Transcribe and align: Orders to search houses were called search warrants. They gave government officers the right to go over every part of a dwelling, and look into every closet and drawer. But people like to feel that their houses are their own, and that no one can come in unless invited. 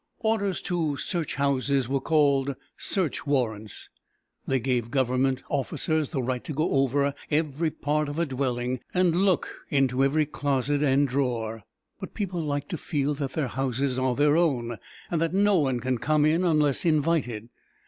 Orders 0.21 0.63
to 0.63 0.97
search 0.97 1.35
houses 1.35 1.87
were 1.87 1.99
called 2.01 2.55
search 2.75 3.27
warrants. 3.27 3.87
They 4.47 4.59
gave 4.59 4.89
government 4.89 5.43
officers 5.47 6.09
the 6.09 6.23
right 6.23 6.43
to 6.43 6.53
go 6.53 6.71
over 6.71 7.13
every 7.29 7.69
part 7.69 8.09
of 8.09 8.17
a 8.17 8.25
dwelling, 8.25 8.79
and 8.95 9.15
look 9.25 9.57
into 9.69 10.03
every 10.03 10.25
closet 10.25 10.81
and 10.81 11.07
drawer. 11.07 11.65
But 11.99 12.15
people 12.15 12.41
like 12.41 12.67
to 12.69 12.77
feel 12.77 13.13
that 13.13 13.33
their 13.33 13.49
houses 13.49 13.99
are 13.99 14.15
their 14.15 14.35
own, 14.35 14.79
and 15.11 15.21
that 15.21 15.35
no 15.35 15.59
one 15.59 15.79
can 15.79 15.99
come 15.99 16.25
in 16.25 16.43
unless 16.45 16.83
invited. 16.83 17.49